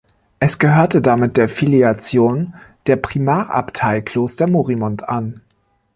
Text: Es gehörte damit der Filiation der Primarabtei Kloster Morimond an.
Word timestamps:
Es 0.39 0.57
gehörte 0.57 0.99
damit 0.99 1.37
der 1.37 1.47
Filiation 1.47 2.55
der 2.87 2.95
Primarabtei 2.95 4.01
Kloster 4.01 4.47
Morimond 4.47 5.07
an. 5.07 5.41